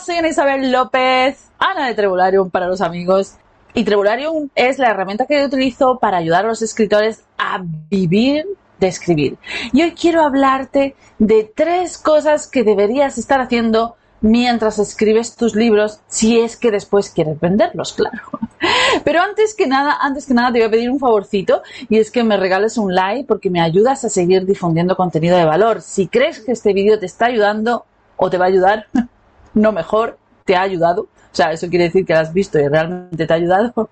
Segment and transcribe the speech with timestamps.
[0.00, 3.34] Soy Isabel López, Ana de Trebularium para los amigos.
[3.74, 8.46] Y Trebularium es la herramienta que yo utilizo para ayudar a los escritores a vivir
[8.80, 9.36] de escribir.
[9.72, 16.00] Y hoy quiero hablarte de tres cosas que deberías estar haciendo mientras escribes tus libros,
[16.06, 18.18] si es que después quieres venderlos, claro.
[19.04, 22.10] Pero antes que nada, antes que nada te voy a pedir un favorcito y es
[22.10, 25.82] que me regales un like porque me ayudas a seguir difundiendo contenido de valor.
[25.82, 27.84] Si crees que este vídeo te está ayudando
[28.16, 28.86] o te va a ayudar,
[29.54, 32.68] no mejor, te ha ayudado, o sea, eso quiere decir que lo has visto y
[32.68, 33.72] realmente te ha ayudado,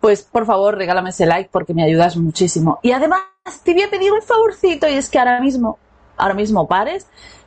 [0.00, 2.78] pues por favor regálame ese like porque me ayudas muchísimo.
[2.82, 3.22] Y además
[3.64, 5.78] te voy a pedir un favorcito y es que ahora mismo,
[6.16, 7.06] ahora mismo pares,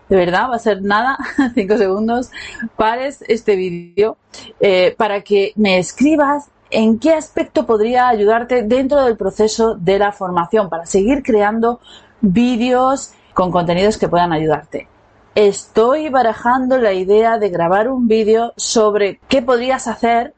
[0.10, 1.18] de verdad, va a ser nada,
[1.54, 2.32] cinco segundos,
[2.76, 4.18] pares este vídeo
[4.60, 10.12] eh, para que me escribas en qué aspecto podría ayudarte dentro del proceso de la
[10.12, 11.80] formación para seguir creando
[12.22, 14.88] vídeos con contenidos que puedan ayudarte
[15.36, 20.34] estoy barajando la idea de grabar un vídeo sobre qué podrías hacer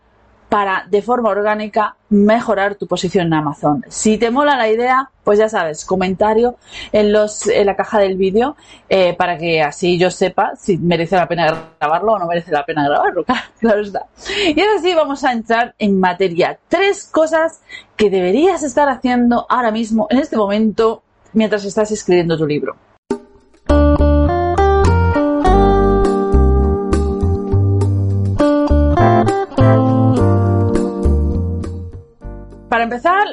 [0.54, 3.84] para de forma orgánica mejorar tu posición en Amazon.
[3.88, 6.58] Si te mola la idea, pues ya sabes, comentario
[6.92, 8.56] en, la caja del vídeo
[8.88, 12.64] eh, para que así yo sepa si merece la pena grabarlo o no merece la
[12.64, 13.26] pena grabarlo.
[13.60, 14.06] Claro, está.
[14.46, 16.60] Y ahora sí vamos a entrar en materia.
[16.68, 17.62] Tres cosas
[17.96, 22.76] que deberías estar haciendo ahora mismo, en este momento, mientras estás escribiendo tu libro.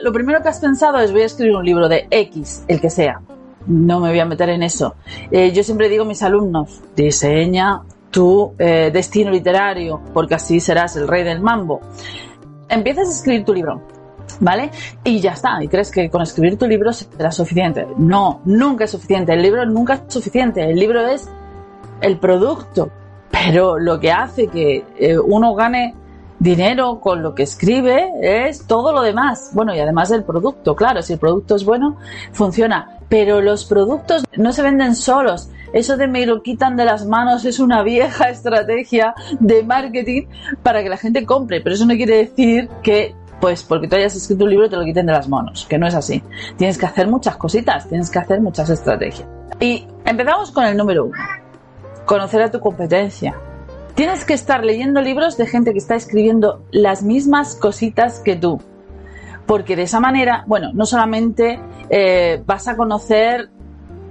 [0.02, 2.90] Lo primero que has pensado es voy a escribir un libro de X, el que
[2.90, 3.20] sea.
[3.66, 4.94] No me voy a meter en eso.
[5.30, 10.96] Eh, yo siempre digo a mis alumnos, diseña tu eh, destino literario, porque así serás
[10.96, 11.80] el rey del mambo.
[12.68, 13.82] Empiezas a escribir tu libro,
[14.40, 14.70] ¿vale?
[15.04, 15.62] Y ya está.
[15.62, 17.86] Y crees que con escribir tu libro será suficiente.
[17.96, 19.32] No, nunca es suficiente.
[19.32, 20.68] El libro nunca es suficiente.
[20.68, 21.28] El libro es
[22.00, 22.90] el producto.
[23.30, 25.94] Pero lo que hace que eh, uno gane
[26.40, 29.50] dinero con lo que escribe es todo lo demás.
[29.52, 31.96] Bueno, y además el producto, claro, si el producto es bueno,
[32.32, 32.96] funciona.
[33.08, 35.50] Pero los productos no se venden solos.
[35.72, 40.26] Eso de me lo quitan de las manos es una vieja estrategia de marketing
[40.62, 41.60] para que la gente compre.
[41.60, 44.84] Pero eso no quiere decir que pues porque tú hayas escrito un libro te lo
[44.84, 46.22] quiten de las manos, que no es así.
[46.56, 49.26] Tienes que hacer muchas cositas, tienes que hacer muchas estrategias.
[49.58, 51.16] Y empezamos con el número uno.
[52.04, 53.34] Conocer a tu competencia.
[53.94, 58.60] Tienes que estar leyendo libros de gente que está escribiendo las mismas cositas que tú.
[59.46, 63.50] Porque de esa manera, bueno, no solamente eh, vas a conocer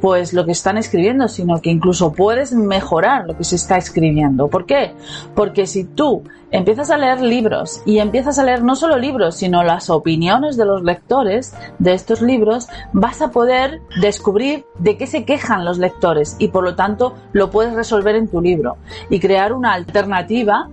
[0.01, 4.47] pues lo que están escribiendo, sino que incluso puedes mejorar lo que se está escribiendo.
[4.47, 4.93] ¿Por qué?
[5.35, 9.63] Porque si tú empiezas a leer libros y empiezas a leer no solo libros, sino
[9.63, 15.25] las opiniones de los lectores de estos libros, vas a poder descubrir de qué se
[15.25, 18.77] quejan los lectores y por lo tanto lo puedes resolver en tu libro
[19.09, 20.69] y crear una alternativa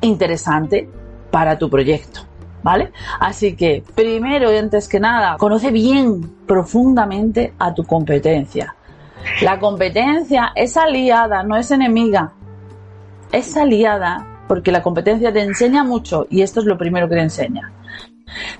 [0.00, 0.88] interesante
[1.30, 2.29] para tu proyecto.
[2.62, 2.92] ¿Vale?
[3.18, 8.74] Así que, primero y antes que nada, conoce bien, profundamente a tu competencia.
[9.42, 12.32] La competencia es aliada, no es enemiga.
[13.32, 17.22] Es aliada porque la competencia te enseña mucho y esto es lo primero que te
[17.22, 17.72] enseña.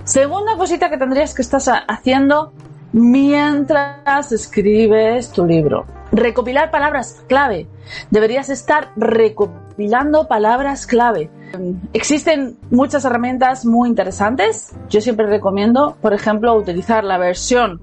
[0.03, 2.53] Segunda cosita que tendrías que estar haciendo
[2.93, 5.85] mientras escribes tu libro.
[6.11, 7.67] Recopilar palabras clave.
[8.09, 11.29] Deberías estar recopilando palabras clave.
[11.93, 14.73] Existen muchas herramientas muy interesantes.
[14.89, 17.81] Yo siempre recomiendo, por ejemplo, utilizar la versión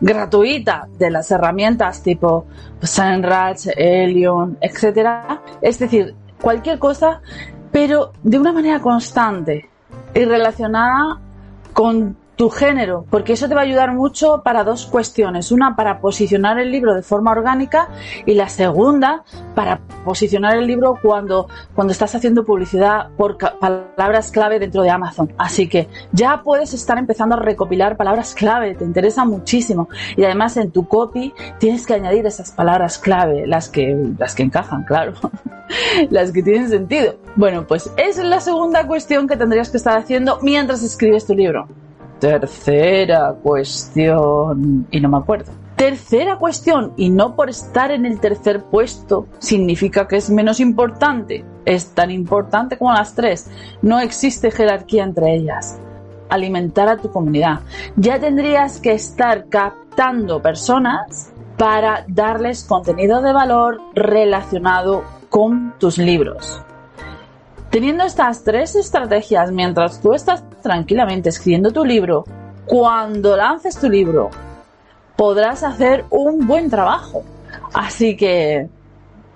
[0.00, 2.46] gratuita de las herramientas tipo
[2.82, 5.42] SEMrush, Elion, etcétera.
[5.60, 7.20] Es decir, cualquier cosa,
[7.70, 9.68] pero de una manera constante
[10.14, 11.20] y relacionada
[11.72, 15.52] con tu género, porque eso te va a ayudar mucho para dos cuestiones.
[15.52, 17.90] Una, para posicionar el libro de forma orgánica
[18.24, 24.58] y la segunda, para posicionar el libro cuando, cuando estás haciendo publicidad por palabras clave
[24.58, 25.30] dentro de Amazon.
[25.36, 29.90] Así que ya puedes estar empezando a recopilar palabras clave, te interesa muchísimo.
[30.16, 34.44] Y además en tu copy tienes que añadir esas palabras clave, las que, las que
[34.44, 35.12] encajan, claro.
[36.08, 37.16] las que tienen sentido.
[37.36, 41.34] Bueno, pues esa es la segunda cuestión que tendrías que estar haciendo mientras escribes tu
[41.34, 41.68] libro.
[42.20, 45.52] Tercera cuestión, y no me acuerdo.
[45.74, 51.42] Tercera cuestión, y no por estar en el tercer puesto significa que es menos importante,
[51.64, 53.50] es tan importante como las tres,
[53.80, 55.78] no existe jerarquía entre ellas.
[56.28, 57.60] Alimentar a tu comunidad.
[57.96, 66.62] Ya tendrías que estar captando personas para darles contenido de valor relacionado con tus libros.
[67.70, 72.24] Teniendo estas tres estrategias mientras tú estás tranquilamente escribiendo tu libro,
[72.66, 74.30] cuando lances tu libro
[75.16, 77.22] podrás hacer un buen trabajo.
[77.72, 78.68] Así que,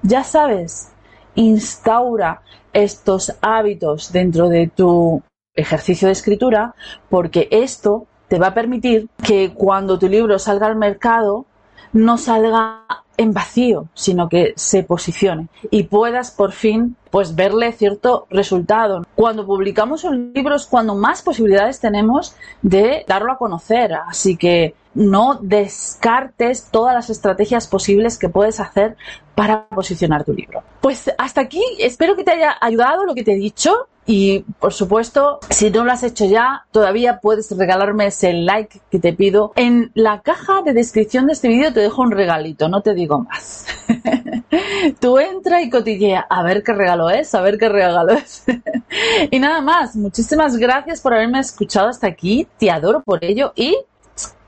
[0.03, 0.91] ya sabes,
[1.37, 2.43] instaura
[2.73, 5.23] estos hábitos dentro de tu
[5.55, 6.75] ejercicio de escritura
[7.09, 11.47] porque esto te va a permitir que cuando tu libro salga al mercado
[11.93, 18.27] no salga en vacío, sino que se posicione y puedas por fin pues verle cierto
[18.31, 19.07] resultado.
[19.15, 24.75] Cuando publicamos un libro es cuando más posibilidades tenemos de darlo a conocer, así que
[24.95, 28.97] no descartes todas las estrategias posibles que puedes hacer
[29.35, 30.63] para posicionar tu libro.
[30.81, 33.89] Pues hasta aquí, espero que te haya ayudado lo que te he dicho.
[34.07, 38.99] Y por supuesto, si no lo has hecho ya, todavía puedes regalarme ese like que
[38.99, 39.53] te pido.
[39.57, 43.21] En la caja de descripción de este vídeo te dejo un regalito, no te digo
[43.21, 43.67] más.
[45.01, 48.45] Tú entra y cotillea a ver qué regalo es, a ver qué regalo es.
[49.31, 53.77] y nada más, muchísimas gracias por haberme escuchado hasta aquí, te adoro por ello y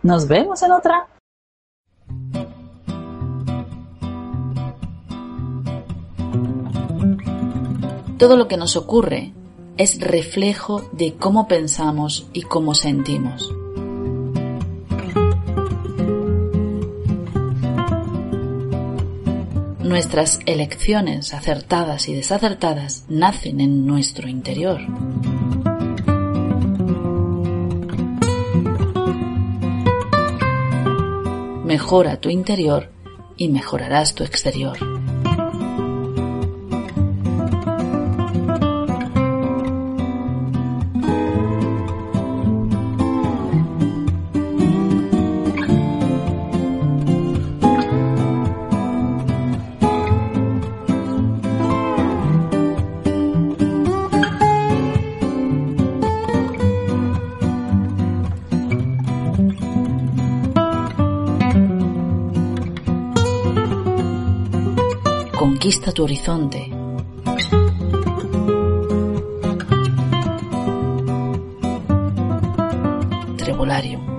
[0.03, 1.07] nos vemos en otra.
[8.19, 9.33] Todo lo que nos ocurre
[9.77, 13.55] es reflejo de cómo pensamos y cómo sentimos.
[19.81, 24.81] Nuestras elecciones acertadas y desacertadas nacen en nuestro interior.
[31.65, 32.91] Mejora tu interior
[33.37, 34.96] y mejorarás tu exterior.
[65.37, 66.71] Conquista tu horizonte.
[73.37, 74.16] Trebolarium.